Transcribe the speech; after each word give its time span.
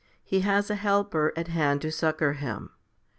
He 0.23 0.39
has 0.39 0.71
a 0.71 0.75
helper 0.77 1.31
at 1.37 1.49
hand 1.49 1.81
to 1.81 1.91
succour 1.91 2.33
him. 2.33 2.71